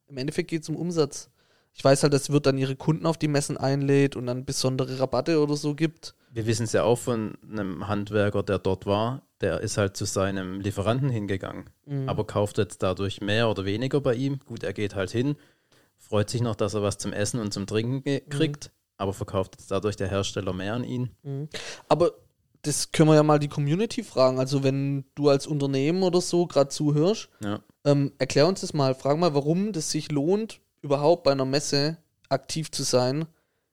Im 0.07 0.17
Endeffekt 0.17 0.49
geht 0.49 0.63
es 0.63 0.69
um 0.69 0.75
Umsatz. 0.75 1.29
Ich 1.73 1.83
weiß 1.83 2.03
halt, 2.03 2.13
dass 2.13 2.29
Wirt 2.31 2.45
dann 2.45 2.57
ihre 2.57 2.75
Kunden 2.75 3.05
auf 3.05 3.17
die 3.17 3.27
Messen 3.27 3.55
einlädt 3.57 4.15
und 4.15 4.25
dann 4.25 4.43
besondere 4.43 4.99
Rabatte 4.99 5.39
oder 5.41 5.55
so 5.55 5.75
gibt. 5.75 6.15
Wir 6.31 6.45
wissen 6.47 6.63
es 6.63 6.73
ja 6.73 6.83
auch 6.83 6.97
von 6.97 7.37
einem 7.49 7.87
Handwerker, 7.87 8.43
der 8.43 8.59
dort 8.59 8.85
war, 8.85 9.21
der 9.41 9.61
ist 9.61 9.77
halt 9.77 9.95
zu 9.95 10.05
seinem 10.05 10.59
Lieferanten 10.61 11.09
hingegangen, 11.09 11.69
Mhm. 11.85 12.09
aber 12.09 12.25
kauft 12.25 12.57
jetzt 12.57 12.81
dadurch 12.83 13.21
mehr 13.21 13.49
oder 13.49 13.65
weniger 13.65 14.01
bei 14.01 14.15
ihm. 14.15 14.39
Gut, 14.45 14.63
er 14.63 14.73
geht 14.73 14.95
halt 14.95 15.11
hin, 15.11 15.35
freut 15.97 16.29
sich 16.29 16.41
noch, 16.41 16.55
dass 16.55 16.73
er 16.73 16.81
was 16.81 16.97
zum 16.97 17.13
Essen 17.13 17.39
und 17.39 17.53
zum 17.53 17.67
Trinken 17.67 18.03
Mhm. 18.03 18.29
kriegt, 18.29 18.71
aber 18.97 19.13
verkauft 19.13 19.55
jetzt 19.57 19.71
dadurch 19.71 19.95
der 19.95 20.09
Hersteller 20.09 20.53
mehr 20.53 20.73
an 20.73 20.83
ihn. 20.83 21.09
Mhm. 21.23 21.49
Aber 21.87 22.13
das 22.63 22.91
können 22.91 23.09
wir 23.09 23.15
ja 23.15 23.23
mal 23.23 23.39
die 23.39 23.47
Community 23.47 24.03
fragen. 24.03 24.39
Also, 24.39 24.63
wenn 24.63 25.05
du 25.15 25.29
als 25.29 25.47
Unternehmen 25.47 26.03
oder 26.03 26.21
so 26.21 26.45
gerade 26.47 26.69
zuhörst, 26.69 27.29
Ja. 27.41 27.61
Ähm, 27.85 28.11
erklär 28.17 28.45
uns 28.45 28.59
das 28.59 28.73
mal. 28.73 28.93
Frag 28.93 29.17
mal, 29.17 29.33
warum 29.33 29.71
das 29.71 29.89
sich 29.89 30.11
lohnt, 30.11 30.59
überhaupt 30.81 31.23
bei 31.23 31.31
einer 31.31 31.45
Messe 31.45 31.97
aktiv 32.27 32.69
zu 32.71 32.83
sein, 32.83 33.25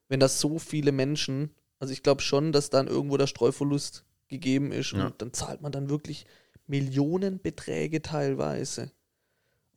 wenn 0.09 0.21
das 0.21 0.38
so 0.38 0.61
viele 0.61 0.93
Menschen, 0.93 1.50
also 1.81 1.93
ich 1.93 2.05
glaube 2.05 2.23
schon, 2.23 2.52
dass 2.52 2.71
dann 2.71 2.87
irgendwo 2.87 3.16
der 3.16 3.26
Streuverlust 3.26 4.05
gegeben 4.28 4.71
ist 4.71 4.93
Ja. 4.93 5.07
und 5.07 5.21
dann 5.21 5.33
zahlt 5.33 5.61
man 5.61 5.73
dann 5.73 5.90
wirklich 5.90 6.25
Millionenbeträge 6.69 8.00
teilweise. 8.00 8.93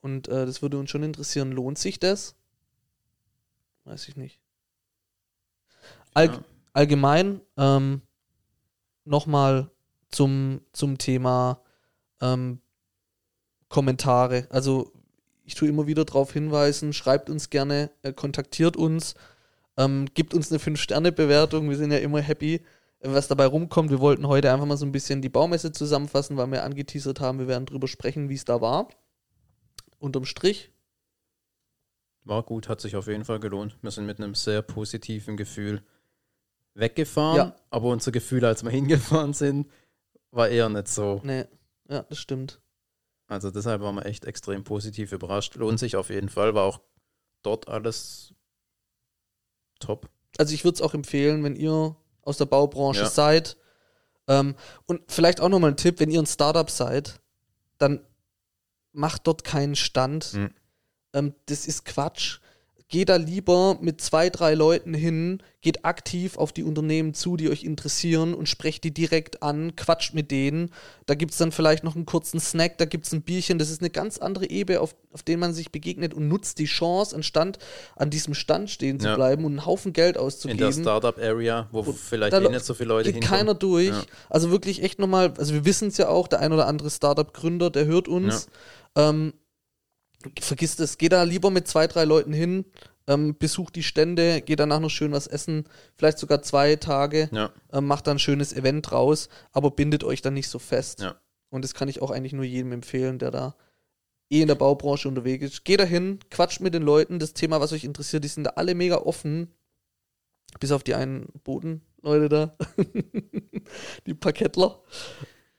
Und 0.01 0.27
äh, 0.27 0.45
das 0.45 0.61
würde 0.61 0.77
uns 0.77 0.91
schon 0.91 1.03
interessieren, 1.03 1.51
lohnt 1.51 1.79
sich 1.79 1.99
das? 1.99 2.35
Weiß 3.85 4.07
ich 4.07 4.15
nicht. 4.15 4.39
All, 6.13 6.27
Ja. 6.27 6.43
Allgemein 6.73 7.41
ähm, 7.57 8.01
nochmal 9.09 9.69
zum, 10.09 10.61
zum 10.71 10.97
Thema 10.97 11.61
ähm, 12.21 12.61
Kommentare. 13.67 14.47
Also 14.49 14.91
ich 15.43 15.55
tue 15.55 15.67
immer 15.67 15.87
wieder 15.87 16.05
darauf 16.05 16.33
hinweisen, 16.33 16.93
schreibt 16.93 17.29
uns 17.29 17.49
gerne, 17.49 17.91
äh, 18.03 18.13
kontaktiert 18.13 18.77
uns, 18.77 19.15
ähm, 19.77 20.07
gibt 20.13 20.33
uns 20.33 20.51
eine 20.51 20.59
5-Sterne-Bewertung. 20.59 21.69
Wir 21.69 21.77
sind 21.77 21.91
ja 21.91 21.97
immer 21.97 22.21
happy, 22.21 22.55
äh, 22.55 22.61
was 23.01 23.27
dabei 23.27 23.45
rumkommt. 23.45 23.89
Wir 23.89 23.99
wollten 23.99 24.27
heute 24.27 24.51
einfach 24.51 24.65
mal 24.65 24.77
so 24.77 24.85
ein 24.85 24.91
bisschen 24.91 25.21
die 25.21 25.29
Baumesse 25.29 25.71
zusammenfassen, 25.71 26.37
weil 26.37 26.51
wir 26.51 26.63
angeteasert 26.63 27.19
haben, 27.19 27.39
wir 27.39 27.47
werden 27.47 27.65
drüber 27.65 27.87
sprechen, 27.87 28.29
wie 28.29 28.35
es 28.35 28.45
da 28.45 28.61
war. 28.61 28.89
Unterm 29.97 30.25
Strich. 30.25 30.71
War 32.23 32.43
gut, 32.43 32.69
hat 32.69 32.79
sich 32.79 32.95
auf 32.95 33.07
jeden 33.07 33.25
Fall 33.25 33.39
gelohnt. 33.39 33.77
Wir 33.81 33.91
sind 33.91 34.05
mit 34.05 34.19
einem 34.19 34.35
sehr 34.35 34.61
positiven 34.61 35.35
Gefühl 35.35 35.81
weggefahren, 36.79 37.37
Ja. 37.37 37.55
aber 37.69 37.89
unser 37.89 38.11
Gefühl, 38.11 38.45
als 38.45 38.63
wir 38.63 38.71
hingefahren 39.21 39.33
sind, 39.33 39.69
war 40.31 40.47
eher 40.49 40.69
nicht 40.69 40.87
so. 40.87 41.21
Nee, 41.23 41.45
ja, 41.89 42.03
das 42.03 42.17
stimmt. 42.19 42.61
Also 43.27 43.51
deshalb 43.51 43.81
waren 43.81 43.95
wir 43.95 44.05
echt 44.05 44.25
extrem 44.25 44.63
positiv 44.63 45.11
überrascht. 45.11 45.55
Lohnt 45.55 45.79
sich 45.79 45.95
auf 45.95 46.09
jeden 46.09 46.29
Fall, 46.29 46.55
war 46.55 46.63
auch 46.63 46.79
dort 47.43 47.67
alles 47.67 48.33
top. 49.79 50.09
also 50.37 50.53
ich 50.53 50.63
würde 50.63 50.75
es 50.75 50.81
auch 50.81 50.93
empfehlen, 50.93 51.43
wenn 51.43 51.55
ihr 51.55 51.95
aus 52.21 52.37
der 52.37 52.45
Baubranche 52.45 53.01
Ja. 53.01 53.09
seid. 53.09 53.57
Ähm, 54.27 54.55
und 54.85 55.01
vielleicht 55.11 55.41
auch 55.41 55.49
nochmal 55.49 55.71
ein 55.71 55.77
Tipp, 55.77 55.99
wenn 55.99 56.11
ihr 56.11 56.19
ein 56.21 56.25
Startup 56.27 56.69
seid, 56.69 57.19
dann 57.77 58.05
macht 58.91 59.25
dort 59.25 59.43
keinen 59.43 59.75
Stand. 59.75 60.33
Mhm. 60.33 60.53
Ähm, 61.13 61.35
das 61.47 61.65
ist 61.65 61.85
Quatsch. 61.85 62.39
Geht 62.91 63.09
da 63.09 63.17
lieber 63.17 63.77
mit 63.81 64.01
zwei, 64.01 64.31
drei 64.31 64.55
Leuten 64.55 64.95
hin, 64.95 65.43
geht 65.61 65.85
aktiv 65.85 66.37
auf 66.39 66.51
die 66.51 66.63
Unternehmen 66.63 67.13
zu, 67.13 67.37
die 67.37 67.47
euch 67.47 67.63
interessieren 67.63 68.33
und 68.33 68.49
sprecht 68.49 68.83
die 68.83 68.91
direkt 68.91 69.43
an, 69.43 69.75
quatscht 69.75 70.15
mit 70.15 70.31
denen. 70.31 70.71
Da 71.05 71.13
gibt 71.13 71.31
es 71.33 71.37
dann 71.37 71.51
vielleicht 71.51 71.83
noch 71.83 71.95
einen 71.95 72.07
kurzen 72.07 72.39
Snack, 72.39 72.79
da 72.79 72.85
gibt 72.85 73.05
es 73.05 73.11
ein 73.13 73.21
Bierchen. 73.21 73.59
Das 73.59 73.69
ist 73.69 73.81
eine 73.81 73.91
ganz 73.91 74.17
andere 74.17 74.49
Ebene, 74.49 74.79
auf, 74.79 74.95
auf 75.13 75.21
den 75.21 75.39
man 75.39 75.53
sich 75.53 75.71
begegnet 75.71 76.15
und 76.15 76.27
nutzt 76.27 76.57
die 76.57 76.65
Chance, 76.65 77.15
an, 77.15 77.21
Stand, 77.21 77.59
an 77.95 78.09
diesem 78.09 78.33
Stand 78.33 78.71
stehen 78.71 78.99
zu 78.99 79.05
Ja. 79.09 79.15
bleiben 79.15 79.45
und 79.45 79.51
einen 79.51 79.65
Haufen 79.67 79.93
Geld 79.93 80.15
In 80.15 80.21
der 80.21 80.23
auszugeben. 80.23 80.73
Startup-Area, 80.81 81.67
wo 81.71 81.81
Und 81.81 81.95
vielleicht 81.95 82.33
eh 82.35 82.49
nicht 82.49 82.65
so 82.65 82.73
viele 82.73 82.89
Leute 82.89 83.13
geht 83.13 83.21
hinkommen. 83.21 83.39
keiner 83.39 83.53
durch. 83.53 83.89
Ja. 83.89 84.03
Also 84.31 84.49
wirklich 84.49 84.81
echt 84.81 84.97
nochmal, 84.97 85.31
also 85.37 85.53
wir 85.53 85.63
wissen 85.63 85.89
es 85.89 85.97
ja 85.97 86.09
auch, 86.09 86.27
der 86.27 86.39
ein 86.39 86.51
oder 86.53 86.65
andere 86.65 86.89
Startup-Gründer, 86.89 87.69
der 87.69 87.85
hört 87.85 88.07
uns. 88.07 88.47
Ähm, 88.95 89.33
vergisst 90.39 90.79
es, 90.79 90.97
geh 90.97 91.09
da 91.09 91.23
lieber 91.23 91.49
mit 91.49 91.67
zwei, 91.67 91.87
drei 91.87 92.03
Leuten 92.03 92.33
hin, 92.33 92.65
ähm, 93.07 93.35
besucht 93.37 93.75
die 93.75 93.83
Stände, 93.83 94.41
geht 94.41 94.59
danach 94.59 94.79
noch 94.79 94.89
schön 94.89 95.11
was 95.11 95.27
essen, 95.27 95.65
vielleicht 95.95 96.19
sogar 96.19 96.41
zwei 96.41 96.75
Tage, 96.75 97.29
Ja, 97.31 97.51
ähm, 97.71 97.87
macht 97.87 98.07
da 98.07 98.11
ein 98.11 98.19
schönes 98.19 98.53
Event 98.53 98.91
draus, 98.91 99.29
aber 99.51 99.71
bindet 99.71 100.03
euch 100.03 100.21
dann 100.21 100.33
nicht 100.33 100.49
so 100.49 100.59
fest. 100.59 101.01
Ja. 101.01 101.15
Und 101.49 101.63
das 101.63 101.73
kann 101.73 101.87
ich 101.87 102.01
auch 102.01 102.11
eigentlich 102.11 102.33
nur 102.33 102.43
jedem 102.43 102.71
empfehlen, 102.71 103.17
der 103.17 103.31
da 103.31 103.55
eh 104.29 104.41
in 104.41 104.47
der 104.47 104.55
Baubranche 104.55 105.07
unterwegs 105.07 105.43
ist. 105.43 105.65
Geht 105.65 105.79
da 105.79 105.85
hin, 105.85 106.19
quatscht 106.29 106.61
mit 106.61 106.73
den 106.73 106.83
Leuten, 106.83 107.17
das 107.19 107.33
Thema, 107.33 107.59
was 107.59 107.73
euch 107.73 107.83
interessiert, 107.83 108.23
die 108.23 108.27
sind 108.27 108.43
da 108.43 108.51
alle 108.51 108.75
mega 108.75 108.97
offen. 108.97 109.51
Bis 110.59 110.71
auf 110.71 110.83
die 110.83 110.95
einen 110.95 111.27
Bodenleute 111.43 112.29
da. 112.29 112.57
die 114.05 114.13
Parkettler. 114.13 114.81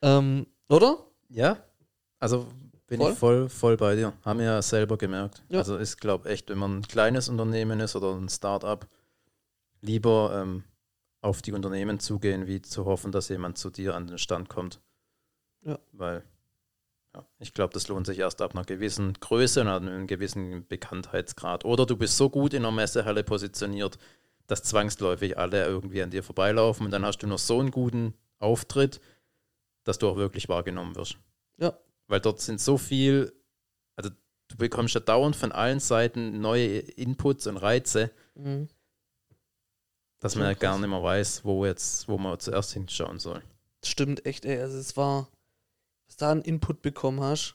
Ähm, 0.02 0.46
oder? 0.68 1.06
ja. 1.28 1.64
also 2.18 2.48
bin 2.90 3.00
Voll? 3.00 3.12
ich 3.12 3.18
voll, 3.18 3.48
voll 3.48 3.76
bei 3.76 3.94
dir. 3.94 4.12
Haben 4.24 4.40
wir 4.40 4.46
ja 4.46 4.62
selber 4.62 4.98
gemerkt. 4.98 5.44
Ja. 5.48 5.60
Also 5.60 5.78
ich 5.78 5.96
glaube 5.96 6.28
echt, 6.28 6.50
wenn 6.50 6.58
man 6.58 6.78
ein 6.78 6.82
kleines 6.82 7.28
Unternehmen 7.28 7.78
ist 7.78 7.94
oder 7.94 8.16
ein 8.16 8.28
Start-up, 8.28 8.88
lieber 9.80 10.42
ähm, 10.42 10.64
auf 11.20 11.40
die 11.40 11.52
Unternehmen 11.52 12.00
zugehen, 12.00 12.48
wie 12.48 12.60
zu 12.60 12.86
hoffen, 12.86 13.12
dass 13.12 13.28
jemand 13.28 13.58
zu 13.58 13.70
dir 13.70 13.94
an 13.94 14.08
den 14.08 14.18
Stand 14.18 14.48
kommt. 14.48 14.80
Ja. 15.62 15.78
Weil 15.92 16.24
ja, 17.14 17.24
ich 17.38 17.54
glaube, 17.54 17.72
das 17.72 17.86
lohnt 17.86 18.08
sich 18.08 18.18
erst 18.18 18.42
ab 18.42 18.56
einer 18.56 18.64
gewissen 18.64 19.12
Größe 19.14 19.60
und 19.60 19.68
einem 19.68 20.08
gewissen 20.08 20.66
Bekanntheitsgrad. 20.66 21.64
Oder 21.64 21.86
du 21.86 21.96
bist 21.96 22.16
so 22.16 22.28
gut 22.28 22.54
in 22.54 22.62
der 22.62 22.72
Messehalle 22.72 23.22
positioniert, 23.22 23.98
dass 24.48 24.64
zwangsläufig 24.64 25.38
alle 25.38 25.64
irgendwie 25.64 26.02
an 26.02 26.10
dir 26.10 26.24
vorbeilaufen 26.24 26.86
und 26.86 26.90
dann 26.90 27.06
hast 27.06 27.18
du 27.18 27.28
noch 27.28 27.38
so 27.38 27.60
einen 27.60 27.70
guten 27.70 28.14
Auftritt, 28.40 29.00
dass 29.84 29.98
du 29.98 30.08
auch 30.08 30.16
wirklich 30.16 30.48
wahrgenommen 30.48 30.96
wirst. 30.96 31.18
Ja. 31.56 31.78
Weil 32.10 32.20
dort 32.20 32.40
sind 32.40 32.60
so 32.60 32.76
viel, 32.76 33.32
also 33.96 34.10
du 34.48 34.56
bekommst 34.56 34.94
ja 34.94 35.00
dauernd 35.00 35.36
von 35.36 35.52
allen 35.52 35.78
Seiten 35.78 36.40
neue 36.40 36.78
Inputs 36.80 37.46
und 37.46 37.56
Reize, 37.56 38.10
Mhm. 38.34 38.68
dass 40.18 40.34
man 40.34 40.44
ja 40.46 40.54
gar 40.54 40.76
nicht 40.78 40.88
mehr 40.88 41.02
weiß, 41.02 41.44
wo 41.44 41.64
jetzt, 41.64 42.08
wo 42.08 42.18
man 42.18 42.38
zuerst 42.40 42.72
hinschauen 42.72 43.18
soll. 43.18 43.42
Stimmt 43.84 44.26
echt, 44.26 44.44
ey. 44.44 44.58
Also 44.60 44.76
es 44.78 44.96
war, 44.96 45.28
was 46.08 46.16
da 46.16 46.32
einen 46.32 46.42
Input 46.42 46.82
bekommen 46.82 47.20
hast. 47.20 47.54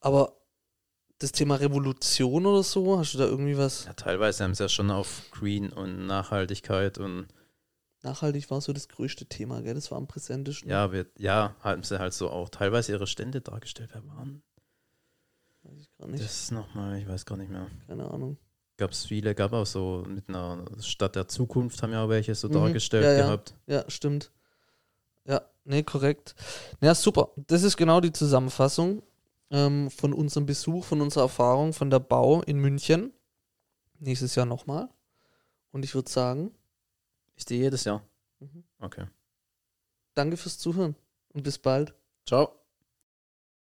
Aber 0.00 0.36
das 1.18 1.32
Thema 1.32 1.56
Revolution 1.56 2.46
oder 2.46 2.62
so, 2.62 2.98
hast 2.98 3.14
du 3.14 3.18
da 3.18 3.24
irgendwie 3.26 3.58
was? 3.58 3.84
Ja, 3.86 3.92
teilweise 3.94 4.44
haben 4.44 4.54
sie 4.54 4.62
ja 4.62 4.68
schon 4.68 4.90
auf 4.90 5.22
Green 5.32 5.72
und 5.72 6.06
Nachhaltigkeit 6.06 6.98
und 6.98 7.26
nachhaltig 8.02 8.50
war 8.50 8.60
so 8.60 8.72
das 8.72 8.88
größte 8.88 9.26
Thema, 9.26 9.62
gell? 9.62 9.74
Das 9.74 9.90
war 9.90 9.98
am 9.98 10.06
präsentesten. 10.06 10.70
Ja, 10.70 10.92
wir, 10.92 11.06
ja, 11.18 11.54
haben 11.60 11.82
sie 11.82 11.98
halt 11.98 12.12
so 12.12 12.30
auch 12.30 12.48
teilweise 12.48 12.92
ihre 12.92 13.06
Stände 13.06 13.40
dargestellt. 13.40 13.90
Wer 13.92 14.06
waren? 14.08 14.42
Weiß 15.62 15.78
ich 15.80 15.90
gar 15.96 16.08
nicht. 16.08 16.22
Das 16.22 16.42
ist 16.42 16.52
nochmal, 16.52 16.98
ich 16.98 17.08
weiß 17.08 17.24
gar 17.24 17.36
nicht 17.36 17.50
mehr. 17.50 17.68
Keine 17.86 18.10
Ahnung. 18.10 18.36
Gab 18.76 18.90
es 18.90 19.04
viele, 19.06 19.34
gab 19.34 19.52
auch 19.52 19.66
so 19.66 20.04
mit 20.08 20.28
einer 20.28 20.64
Stadt 20.80 21.14
der 21.14 21.28
Zukunft 21.28 21.82
haben 21.82 21.92
ja 21.92 22.04
auch 22.04 22.08
welche 22.08 22.34
so 22.34 22.48
mhm. 22.48 22.54
dargestellt 22.54 23.04
ja, 23.04 23.12
ja. 23.12 23.26
gehabt. 23.26 23.54
Ja, 23.66 23.84
stimmt. 23.88 24.32
Ja, 25.24 25.42
nee, 25.64 25.82
korrekt. 25.82 26.34
Ja, 26.80 26.94
super. 26.94 27.30
Das 27.36 27.62
ist 27.62 27.76
genau 27.76 28.00
die 28.00 28.12
Zusammenfassung 28.12 29.02
ähm, 29.50 29.90
von 29.90 30.12
unserem 30.12 30.46
Besuch, 30.46 30.84
von 30.84 31.00
unserer 31.00 31.24
Erfahrung 31.24 31.72
von 31.72 31.90
der 31.90 32.00
Bau 32.00 32.42
in 32.42 32.58
München. 32.58 33.12
Nächstes 34.00 34.34
Jahr 34.34 34.46
nochmal. 34.46 34.88
Und 35.70 35.84
ich 35.84 35.94
würde 35.94 36.10
sagen, 36.10 36.52
ist 37.42 37.50
die 37.50 37.56
jedes 37.56 37.82
Jahr. 37.82 38.08
Mhm. 38.38 38.62
Okay. 38.78 39.08
Danke 40.14 40.36
fürs 40.36 40.58
Zuhören 40.58 40.94
und 41.30 41.42
bis 41.42 41.58
bald. 41.58 41.92
Ciao. 42.24 42.61